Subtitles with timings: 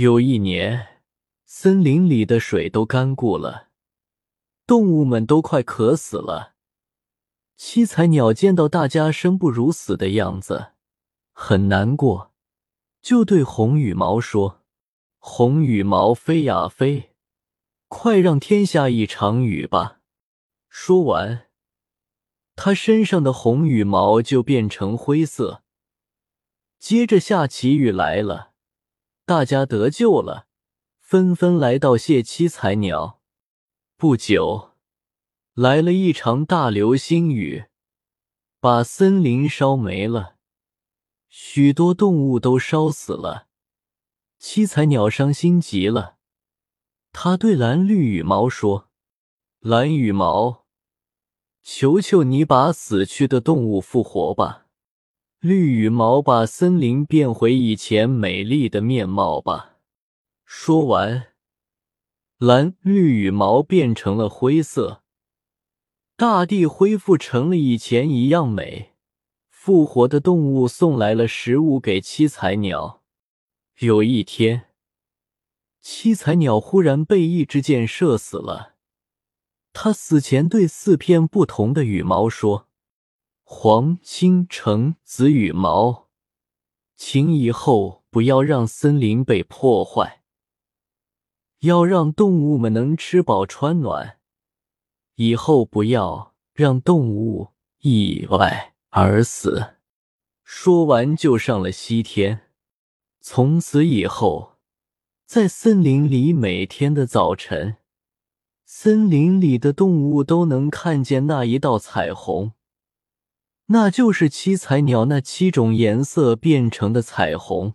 [0.00, 1.02] 有一年，
[1.44, 3.68] 森林里的水都干枯了，
[4.66, 6.54] 动物们都快渴死了。
[7.58, 10.68] 七彩鸟见到大家生不如死的样子，
[11.32, 12.32] 很难过，
[13.02, 14.62] 就对红羽毛说
[15.20, 17.10] ：“红羽毛飞呀飞，
[17.88, 20.00] 快让天下一场雨吧！”
[20.70, 21.48] 说完，
[22.56, 25.62] 它身上的红羽毛就变成灰色。
[26.78, 28.49] 接着下起雨来了，
[29.30, 30.48] 大家得救了，
[30.98, 33.20] 纷纷来到谢七彩鸟。
[33.96, 34.72] 不久，
[35.54, 37.66] 来了一场大流星雨，
[38.58, 40.34] 把森林烧没了，
[41.28, 43.46] 许多动物都烧死了。
[44.40, 46.16] 七彩鸟伤心极了，
[47.12, 48.88] 他对蓝绿羽毛说
[49.62, 50.66] ：“蓝羽毛，
[51.62, 54.66] 求求你把死去的动物复活吧。”
[55.40, 59.78] 绿羽毛把森林变回以前美丽的面貌吧。
[60.44, 61.28] 说完，
[62.36, 65.02] 蓝绿羽毛变成了灰色，
[66.14, 68.92] 大地恢复成了以前一样美。
[69.48, 73.02] 复活的动物送来了食物给七彩鸟。
[73.78, 74.66] 有一天，
[75.80, 78.74] 七彩鸟忽然被一支箭射死了。
[79.72, 82.66] 他死前对四片不同的羽毛说。
[83.52, 86.06] 黄、青、橙、紫羽毛，
[86.96, 90.22] 请以后不要让森林被破坏，
[91.58, 94.18] 要让动物们能吃饱穿暖。
[95.16, 97.48] 以后不要让动物
[97.80, 99.74] 意外而死。
[100.44, 102.42] 说完就上了西天。
[103.20, 104.58] 从此以后，
[105.26, 107.78] 在森林里每天的早晨，
[108.64, 112.52] 森林里的动物都能看见那一道彩虹。
[113.72, 117.74] 那就是七彩鸟那七种颜色变成的彩虹。